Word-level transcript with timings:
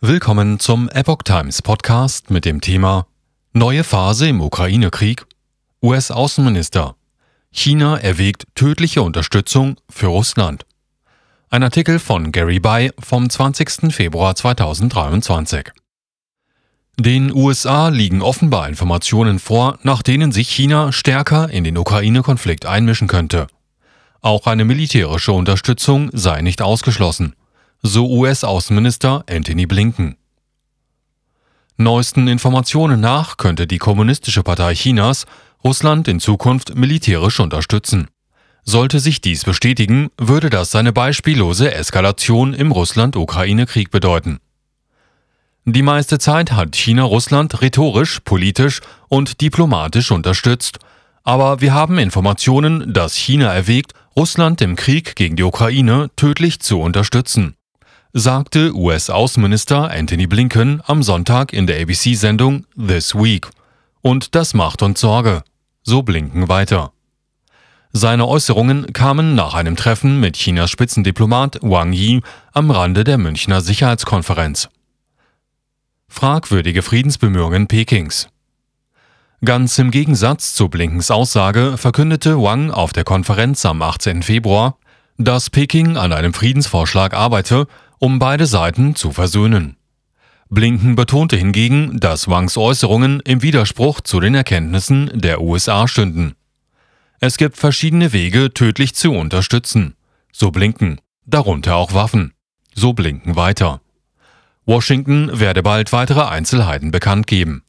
Willkommen 0.00 0.60
zum 0.60 0.88
Epoch 0.90 1.24
Times 1.24 1.60
Podcast 1.60 2.30
mit 2.30 2.44
dem 2.44 2.60
Thema 2.60 3.08
Neue 3.52 3.82
Phase 3.82 4.28
im 4.28 4.40
Ukraine-Krieg. 4.40 5.26
US-Außenminister. 5.82 6.94
China 7.50 7.98
erwägt 7.98 8.44
tödliche 8.54 9.02
Unterstützung 9.02 9.74
für 9.90 10.06
Russland. 10.06 10.66
Ein 11.50 11.64
Artikel 11.64 11.98
von 11.98 12.30
Gary 12.30 12.60
Bay 12.60 12.92
vom 13.00 13.28
20. 13.28 13.92
Februar 13.92 14.36
2023. 14.36 15.72
Den 16.96 17.34
USA 17.34 17.88
liegen 17.88 18.22
offenbar 18.22 18.68
Informationen 18.68 19.40
vor, 19.40 19.80
nach 19.82 20.02
denen 20.04 20.30
sich 20.30 20.48
China 20.48 20.92
stärker 20.92 21.50
in 21.50 21.64
den 21.64 21.76
Ukraine-Konflikt 21.76 22.66
einmischen 22.66 23.08
könnte. 23.08 23.48
Auch 24.20 24.46
eine 24.46 24.64
militärische 24.64 25.32
Unterstützung 25.32 26.10
sei 26.12 26.40
nicht 26.40 26.62
ausgeschlossen 26.62 27.34
so 27.82 28.08
US-Außenminister 28.08 29.24
Anthony 29.28 29.66
Blinken. 29.66 30.16
Neuesten 31.76 32.26
Informationen 32.26 33.00
nach 33.00 33.36
könnte 33.36 33.68
die 33.68 33.78
Kommunistische 33.78 34.42
Partei 34.42 34.74
Chinas 34.74 35.26
Russland 35.62 36.08
in 36.08 36.18
Zukunft 36.18 36.74
militärisch 36.74 37.38
unterstützen. 37.38 38.08
Sollte 38.64 39.00
sich 39.00 39.20
dies 39.20 39.44
bestätigen, 39.44 40.10
würde 40.18 40.50
das 40.50 40.74
eine 40.74 40.92
beispiellose 40.92 41.72
Eskalation 41.72 42.52
im 42.52 42.72
Russland-Ukraine-Krieg 42.72 43.90
bedeuten. 43.90 44.40
Die 45.64 45.82
meiste 45.82 46.18
Zeit 46.18 46.52
hat 46.52 46.74
China 46.74 47.04
Russland 47.04 47.60
rhetorisch, 47.60 48.20
politisch 48.24 48.80
und 49.08 49.40
diplomatisch 49.40 50.10
unterstützt, 50.10 50.78
aber 51.22 51.60
wir 51.60 51.74
haben 51.74 51.98
Informationen, 51.98 52.92
dass 52.92 53.14
China 53.14 53.52
erwägt, 53.52 53.92
Russland 54.16 54.60
im 54.62 54.76
Krieg 54.76 55.14
gegen 55.14 55.36
die 55.36 55.44
Ukraine 55.44 56.10
tödlich 56.16 56.60
zu 56.60 56.80
unterstützen 56.80 57.57
sagte 58.12 58.74
US-Außenminister 58.74 59.90
Anthony 59.90 60.26
Blinken 60.26 60.82
am 60.86 61.02
Sonntag 61.02 61.52
in 61.52 61.66
der 61.66 61.80
ABC-Sendung 61.80 62.64
This 62.76 63.14
Week. 63.14 63.48
Und 64.00 64.34
das 64.34 64.54
macht 64.54 64.82
uns 64.82 65.00
Sorge. 65.00 65.42
So 65.82 66.02
Blinken 66.02 66.48
weiter. 66.48 66.92
Seine 67.92 68.26
Äußerungen 68.26 68.92
kamen 68.92 69.34
nach 69.34 69.54
einem 69.54 69.76
Treffen 69.76 70.20
mit 70.20 70.36
Chinas 70.36 70.70
Spitzendiplomat 70.70 71.58
Wang 71.62 71.92
Yi 71.92 72.22
am 72.52 72.70
Rande 72.70 73.04
der 73.04 73.18
Münchner 73.18 73.60
Sicherheitskonferenz. 73.60 74.68
Fragwürdige 76.08 76.82
Friedensbemühungen 76.82 77.66
Pekings. 77.66 78.28
Ganz 79.44 79.78
im 79.78 79.90
Gegensatz 79.90 80.54
zu 80.54 80.68
Blinkens 80.68 81.10
Aussage 81.10 81.76
verkündete 81.76 82.42
Wang 82.42 82.70
auf 82.70 82.92
der 82.92 83.04
Konferenz 83.04 83.64
am 83.64 83.82
18. 83.82 84.22
Februar, 84.22 84.78
dass 85.16 85.50
Peking 85.50 85.96
an 85.96 86.12
einem 86.12 86.32
Friedensvorschlag 86.32 87.14
arbeite 87.14 87.66
um 87.98 88.18
beide 88.18 88.46
Seiten 88.46 88.94
zu 88.94 89.12
versöhnen. 89.12 89.76
Blinken 90.50 90.96
betonte 90.96 91.36
hingegen, 91.36 92.00
dass 92.00 92.28
Wangs 92.28 92.56
Äußerungen 92.56 93.20
im 93.20 93.42
Widerspruch 93.42 94.00
zu 94.00 94.18
den 94.18 94.34
Erkenntnissen 94.34 95.10
der 95.14 95.42
USA 95.42 95.86
stünden. 95.86 96.34
Es 97.20 97.36
gibt 97.36 97.56
verschiedene 97.56 98.12
Wege, 98.12 98.54
tödlich 98.54 98.94
zu 98.94 99.12
unterstützen. 99.12 99.94
So 100.32 100.50
Blinken, 100.50 101.00
darunter 101.26 101.76
auch 101.76 101.92
Waffen. 101.92 102.32
So 102.74 102.92
Blinken 102.92 103.36
weiter. 103.36 103.80
Washington 104.64 105.40
werde 105.40 105.62
bald 105.62 105.92
weitere 105.92 106.22
Einzelheiten 106.22 106.90
bekannt 106.90 107.26
geben. 107.26 107.62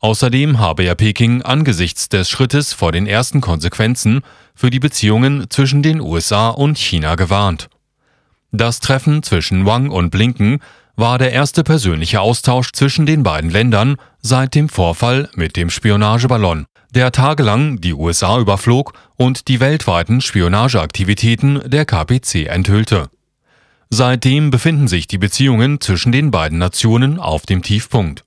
Außerdem 0.00 0.58
habe 0.58 0.84
er 0.84 0.94
Peking 0.94 1.42
angesichts 1.42 2.08
des 2.08 2.30
Schrittes 2.30 2.72
vor 2.72 2.92
den 2.92 3.06
ersten 3.06 3.40
Konsequenzen 3.40 4.22
für 4.54 4.70
die 4.70 4.78
Beziehungen 4.78 5.50
zwischen 5.50 5.82
den 5.82 6.00
USA 6.00 6.48
und 6.48 6.78
China 6.78 7.16
gewarnt. 7.16 7.68
Das 8.50 8.80
Treffen 8.80 9.22
zwischen 9.22 9.66
Wang 9.66 9.90
und 9.90 10.10
Blinken 10.10 10.60
war 10.96 11.18
der 11.18 11.32
erste 11.32 11.62
persönliche 11.62 12.20
Austausch 12.20 12.72
zwischen 12.72 13.06
den 13.06 13.22
beiden 13.22 13.50
Ländern 13.50 13.96
seit 14.20 14.54
dem 14.54 14.68
Vorfall 14.68 15.28
mit 15.34 15.56
dem 15.56 15.70
Spionageballon, 15.70 16.66
der 16.94 17.12
tagelang 17.12 17.80
die 17.80 17.92
USA 17.92 18.38
überflog 18.38 18.94
und 19.16 19.48
die 19.48 19.60
weltweiten 19.60 20.20
Spionageaktivitäten 20.20 21.62
der 21.66 21.84
KPC 21.84 22.46
enthüllte. 22.46 23.10
Seitdem 23.90 24.50
befinden 24.50 24.88
sich 24.88 25.06
die 25.06 25.18
Beziehungen 25.18 25.80
zwischen 25.80 26.10
den 26.10 26.30
beiden 26.30 26.58
Nationen 26.58 27.18
auf 27.18 27.46
dem 27.46 27.62
Tiefpunkt. 27.62 28.24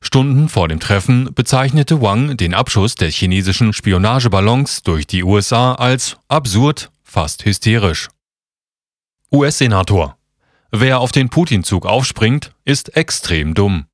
Stunden 0.00 0.48
vor 0.48 0.68
dem 0.68 0.80
Treffen 0.80 1.32
bezeichnete 1.32 2.02
Wang 2.02 2.36
den 2.36 2.54
Abschuss 2.54 2.96
des 2.96 3.14
chinesischen 3.14 3.72
Spionageballons 3.72 4.82
durch 4.82 5.06
die 5.06 5.22
USA 5.22 5.74
als 5.74 6.16
absurd, 6.28 6.90
fast 7.04 7.44
hysterisch. 7.44 8.08
US-Senator. 9.34 10.18
Wer 10.72 11.00
auf 11.00 11.10
den 11.10 11.30
Putin-Zug 11.30 11.86
aufspringt, 11.86 12.52
ist 12.66 12.94
extrem 12.96 13.54
dumm. 13.54 13.86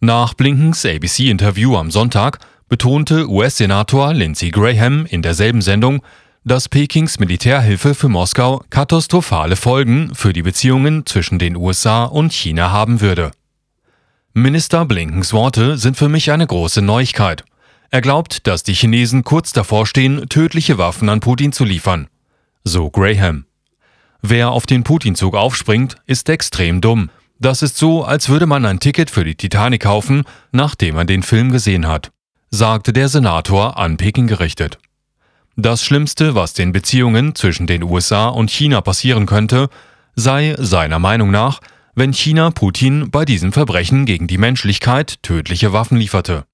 Nach 0.00 0.34
Blinkens 0.34 0.84
ABC-Interview 0.84 1.76
am 1.76 1.92
Sonntag 1.92 2.40
betonte 2.68 3.28
US-Senator 3.28 4.12
Lindsey 4.12 4.50
Graham 4.50 5.06
in 5.06 5.22
derselben 5.22 5.62
Sendung, 5.62 6.02
dass 6.44 6.68
Pekings 6.68 7.20
Militärhilfe 7.20 7.94
für 7.94 8.08
Moskau 8.08 8.64
katastrophale 8.68 9.54
Folgen 9.54 10.12
für 10.12 10.32
die 10.32 10.42
Beziehungen 10.42 11.06
zwischen 11.06 11.38
den 11.38 11.54
USA 11.54 12.04
und 12.04 12.32
China 12.32 12.72
haben 12.72 13.00
würde. 13.00 13.30
Minister 14.32 14.84
Blinkens 14.86 15.32
Worte 15.32 15.78
sind 15.78 15.96
für 15.96 16.08
mich 16.08 16.32
eine 16.32 16.48
große 16.48 16.82
Neuigkeit. 16.82 17.44
Er 17.90 18.00
glaubt, 18.00 18.48
dass 18.48 18.64
die 18.64 18.74
Chinesen 18.74 19.22
kurz 19.22 19.52
davor 19.52 19.86
stehen, 19.86 20.28
tödliche 20.28 20.78
Waffen 20.78 21.08
an 21.08 21.20
Putin 21.20 21.52
zu 21.52 21.62
liefern. 21.62 22.08
So 22.64 22.90
Graham. 22.90 23.46
Wer 24.26 24.52
auf 24.52 24.64
den 24.64 24.84
Putin-Zug 24.84 25.34
aufspringt, 25.34 25.96
ist 26.06 26.30
extrem 26.30 26.80
dumm. 26.80 27.10
Das 27.38 27.60
ist 27.60 27.76
so, 27.76 28.04
als 28.04 28.30
würde 28.30 28.46
man 28.46 28.64
ein 28.64 28.80
Ticket 28.80 29.10
für 29.10 29.22
die 29.22 29.34
Titanic 29.34 29.82
kaufen, 29.82 30.24
nachdem 30.50 30.94
man 30.94 31.06
den 31.06 31.22
Film 31.22 31.52
gesehen 31.52 31.86
hat, 31.86 32.10
sagte 32.50 32.94
der 32.94 33.10
Senator 33.10 33.76
an 33.76 33.98
Peking 33.98 34.26
gerichtet. 34.26 34.78
Das 35.56 35.84
Schlimmste, 35.84 36.34
was 36.34 36.54
den 36.54 36.72
Beziehungen 36.72 37.34
zwischen 37.34 37.66
den 37.66 37.82
USA 37.82 38.28
und 38.28 38.50
China 38.50 38.80
passieren 38.80 39.26
könnte, 39.26 39.68
sei 40.16 40.56
seiner 40.58 40.98
Meinung 40.98 41.30
nach, 41.30 41.60
wenn 41.94 42.14
China 42.14 42.50
Putin 42.50 43.10
bei 43.10 43.26
diesem 43.26 43.52
Verbrechen 43.52 44.06
gegen 44.06 44.26
die 44.26 44.38
Menschlichkeit 44.38 45.22
tödliche 45.22 45.74
Waffen 45.74 45.98
lieferte. 45.98 46.46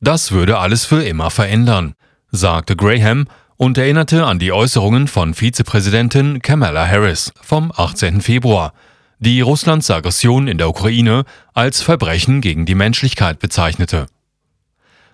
Das 0.00 0.32
würde 0.32 0.58
alles 0.58 0.86
für 0.86 1.04
immer 1.04 1.30
verändern, 1.30 1.92
sagte 2.30 2.76
Graham 2.76 3.26
und 3.58 3.76
erinnerte 3.76 4.24
an 4.24 4.38
die 4.38 4.52
Äußerungen 4.52 5.08
von 5.08 5.34
Vizepräsidentin 5.34 6.40
Kamala 6.40 6.86
Harris 6.86 7.32
vom 7.42 7.72
18. 7.76 8.20
Februar, 8.20 8.72
die 9.18 9.40
Russlands 9.40 9.90
Aggression 9.90 10.46
in 10.46 10.58
der 10.58 10.68
Ukraine 10.68 11.24
als 11.54 11.82
Verbrechen 11.82 12.40
gegen 12.40 12.66
die 12.66 12.76
Menschlichkeit 12.76 13.40
bezeichnete. 13.40 14.06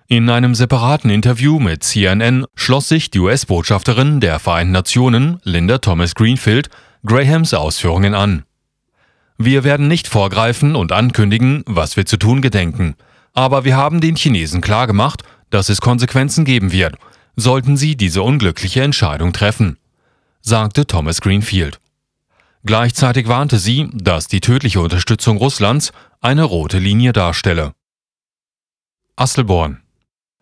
In 0.07 0.29
einem 0.29 0.53
separaten 0.53 1.09
Interview 1.09 1.59
mit 1.59 1.83
CNN 1.83 2.45
schloss 2.53 2.87
sich 2.87 3.09
die 3.09 3.19
US-Botschafterin 3.19 4.19
der 4.19 4.37
Vereinten 4.37 4.73
Nationen, 4.73 5.39
Linda 5.43 5.79
Thomas 5.79 6.13
Greenfield, 6.13 6.69
Grahams 7.03 7.55
Ausführungen 7.55 8.13
an. 8.13 8.43
Wir 9.39 9.63
werden 9.63 9.87
nicht 9.87 10.07
vorgreifen 10.07 10.75
und 10.75 10.91
ankündigen, 10.91 11.63
was 11.65 11.97
wir 11.97 12.05
zu 12.05 12.17
tun 12.17 12.43
gedenken, 12.43 12.93
aber 13.33 13.65
wir 13.65 13.75
haben 13.75 14.01
den 14.01 14.15
Chinesen 14.15 14.61
klargemacht, 14.61 15.23
dass 15.49 15.69
es 15.69 15.81
Konsequenzen 15.81 16.45
geben 16.45 16.71
wird 16.71 16.95
sollten 17.35 17.77
sie 17.77 17.95
diese 17.95 18.21
unglückliche 18.23 18.81
Entscheidung 18.81 19.33
treffen, 19.33 19.77
sagte 20.41 20.85
Thomas 20.85 21.21
Greenfield. 21.21 21.79
Gleichzeitig 22.63 23.27
warnte 23.27 23.59
sie, 23.59 23.89
dass 23.93 24.27
die 24.27 24.41
tödliche 24.41 24.79
Unterstützung 24.79 25.37
Russlands 25.37 25.91
eine 26.21 26.43
rote 26.43 26.79
Linie 26.79 27.13
darstelle. 27.13 27.73
Asselborn. 29.15 29.81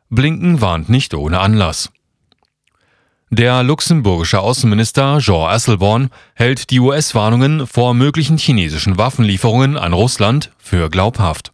Blinken 0.10 0.62
warnt 0.62 0.90
nicht 0.90 1.14
ohne 1.14 1.40
Anlass. 1.40 1.92
Der 3.30 3.64
luxemburgische 3.64 4.40
Außenminister 4.40 5.18
Jean 5.20 5.50
Asselborn 5.50 6.12
hält 6.36 6.70
die 6.70 6.80
US-Warnungen 6.80 7.66
vor 7.66 7.96
möglichen 7.96 8.38
chinesischen 8.38 8.98
Waffenlieferungen 9.00 9.76
an 9.76 9.92
Russland 9.94 10.52
für 10.60 10.90
glaubhaft. 10.90 11.52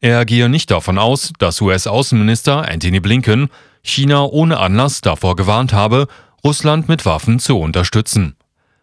Er 0.00 0.24
gehe 0.24 0.48
nicht 0.48 0.72
davon 0.72 0.98
aus, 0.98 1.32
dass 1.38 1.60
US-Außenminister 1.60 2.68
Antony 2.68 2.98
Blinken 2.98 3.50
China 3.82 4.24
ohne 4.24 4.58
Anlass 4.58 5.00
davor 5.00 5.36
gewarnt 5.36 5.72
habe, 5.72 6.06
Russland 6.44 6.88
mit 6.88 7.04
Waffen 7.04 7.38
zu 7.38 7.58
unterstützen, 7.58 8.36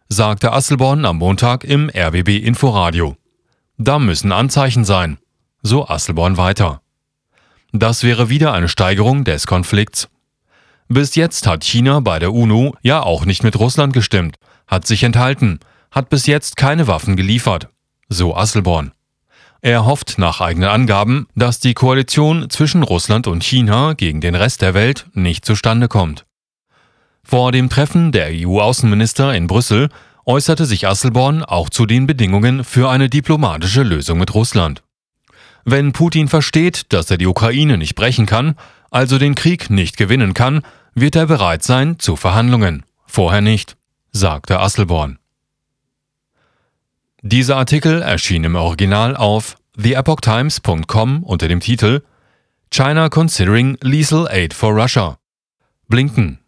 sagte 0.08 0.52
Asselborn 0.54 1.06
am 1.06 1.18
Montag 1.18 1.64
im 1.64 1.90
RBB 1.90 2.38
Inforadio. 2.38 3.16
Da 3.78 4.00
müssen 4.00 4.32
Anzeichen 4.32 4.84
sein, 4.84 5.18
so 5.62 5.88
Asselborn 5.88 6.38
weiter. 6.38 6.82
Das 7.72 8.04
wäre 8.04 8.30
wieder 8.30 8.54
eine 8.54 8.68
Steigerung 8.68 9.24
des 9.24 9.48
Konflikts. 9.48 10.10
Bis 10.88 11.16
jetzt 11.16 11.46
hat 11.46 11.64
China 11.64 12.00
bei 12.00 12.18
der 12.20 12.34
UNO 12.34 12.76
ja 12.82 13.04
auch 13.04 13.26
nicht 13.26 13.44
mit 13.44 13.60
Russland 13.60 13.94
gestimmt, 13.94 14.38
hat 14.68 14.88
sich 14.88 15.04
enthalten, 15.04 15.60
hat 15.92 16.10
bis 16.10 16.26
jetzt 16.26 16.58
keine 16.58 16.88
Waffen 16.88 17.16
geliefert, 17.16 17.70
so 18.10 18.36
Asselborn. 18.36 18.92
Er 19.62 19.86
hofft 19.86 20.18
nach 20.18 20.40
eigenen 20.40 20.70
Angaben, 20.70 21.28
dass 21.36 21.60
die 21.60 21.74
Koalition 21.74 22.50
zwischen 22.50 22.82
Russland 22.82 23.28
und 23.28 23.44
China 23.44 23.94
gegen 23.94 24.22
den 24.22 24.36
Rest 24.36 24.62
der 24.62 24.74
Welt 24.74 25.08
nicht 25.14 25.44
zustande 25.44 25.90
kommt. 25.90 26.26
Vor 27.24 27.52
dem 27.52 27.70
Treffen 27.70 28.12
der 28.12 28.30
EU-Außenminister 28.32 29.36
in 29.36 29.48
Brüssel 29.48 29.90
äußerte 30.26 30.66
sich 30.66 30.88
Asselborn 30.88 31.44
auch 31.44 31.70
zu 31.70 31.86
den 31.86 32.08
Bedingungen 32.08 32.64
für 32.64 32.90
eine 32.90 33.10
diplomatische 33.10 33.84
Lösung 33.84 34.18
mit 34.18 34.34
Russland. 34.34 34.82
Wenn 35.66 35.92
Putin 35.92 36.30
versteht, 36.30 36.94
dass 36.94 37.12
er 37.12 37.18
die 37.18 37.28
Ukraine 37.28 37.78
nicht 37.78 37.96
brechen 37.96 38.26
kann, 38.26 38.56
also 38.92 39.18
den 39.18 39.36
Krieg 39.36 39.70
nicht 39.70 39.98
gewinnen 39.98 40.34
kann, 40.34 40.62
wird 40.96 41.16
er 41.16 41.28
bereit 41.28 41.64
sein 41.64 42.00
zu 42.00 42.16
Verhandlungen. 42.16 42.84
Vorher 43.06 43.42
nicht, 43.42 43.76
sagte 44.12 44.60
Asselborn. 44.60 45.19
Dieser 47.22 47.58
Artikel 47.58 48.02
erschien 48.02 48.46
im 48.46 48.56
Original 48.56 49.18
auf 49.18 49.58
theepochtimes.com 49.82 51.24
unter 51.24 51.50
dem 51.50 51.60
Titel 51.60 52.02
China 52.72 53.10
considering 53.10 53.78
lethal 53.82 54.28
aid 54.30 54.54
for 54.54 54.74
Russia. 54.74 55.18
Blinken, 55.90 56.39